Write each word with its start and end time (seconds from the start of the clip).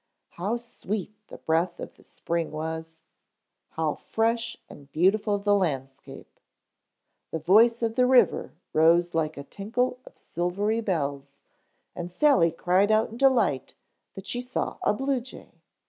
How 0.29 0.57
sweet 0.57 1.13
the 1.27 1.37
breath 1.37 1.79
of 1.79 1.93
the 1.93 2.01
spring 2.01 2.49
was, 2.51 2.99
how 3.69 3.93
fresh 3.93 4.57
and 4.67 4.91
beautiful 4.91 5.37
the 5.37 5.53
landscape! 5.53 6.39
The 7.29 7.37
voice 7.37 7.83
of 7.83 7.93
the 7.93 8.07
river 8.07 8.55
rose 8.73 9.13
like 9.13 9.37
a 9.37 9.43
tinkle 9.43 9.99
of 10.07 10.17
silvery 10.17 10.81
bells 10.81 11.35
and 11.95 12.09
Sally 12.09 12.49
cried 12.49 12.91
out 12.91 13.11
in 13.11 13.17
delight 13.17 13.75
that 14.15 14.25
she 14.25 14.41
saw 14.41 14.79
a 14.81 14.91
blue 14.91 15.19
jay. 15.21 15.61